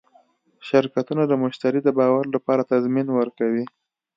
شرکتونه 0.67 1.23
د 1.27 1.33
مشتری 1.43 1.79
د 1.83 1.89
باور 1.99 2.25
لپاره 2.35 2.67
تضمین 2.71 3.07
ورکوي. 3.13 3.65